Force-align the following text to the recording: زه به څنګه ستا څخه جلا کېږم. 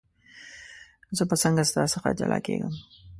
زه 1.17 1.23
به 1.29 1.35
څنګه 1.43 1.63
ستا 1.69 1.83
څخه 1.93 2.15
جلا 2.19 2.39
کېږم. 2.45 2.73